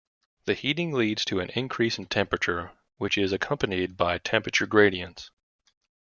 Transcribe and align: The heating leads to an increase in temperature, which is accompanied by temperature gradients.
The 0.45 0.55
heating 0.55 0.93
leads 0.93 1.23
to 1.25 1.41
an 1.41 1.51
increase 1.51 1.99
in 1.99 2.07
temperature, 2.07 2.71
which 2.97 3.19
is 3.19 3.31
accompanied 3.31 3.97
by 3.97 4.17
temperature 4.17 4.65
gradients. 4.65 5.29